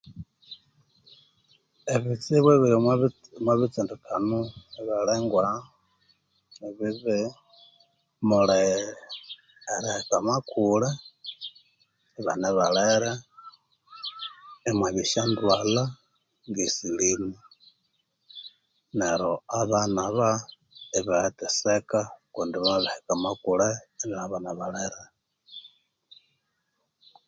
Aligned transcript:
Ebitsibu 1.93 2.47
ebiri 2.51 2.75
omo 2.77 3.51
betsindikano 3.59 4.39
ebyabalhwegwa 4.77 5.47
ebibi 6.67 7.17
mulhi 8.27 8.61
eriheka 9.73 10.15
amakulhe 10.21 10.89
ibane 12.19 12.49
balhere 12.57 13.11
imwabya 14.69 15.03
esyandwalha 15.05 15.83
ngesilhimu 16.49 17.35
neryo 18.97 19.31
abana 19.59 19.99
aba 20.09 20.29
ibatheseka 20.99 21.99
kundi 22.33 22.55
bamabiheka 22.57 23.11
amakulhe 23.17 23.69
ibane 24.03 24.25
bana 24.31 24.51
balere 24.59 25.03